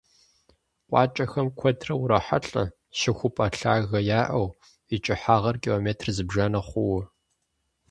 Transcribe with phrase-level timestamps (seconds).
[0.89, 2.63] КъуакӀэхэм куэдрэ урохьэлӀэ
[2.97, 4.47] щыхупӀэ лъагэ яӀэу,
[4.95, 7.01] и кӀыхьагъыр километр зыбжанэ хъууэ.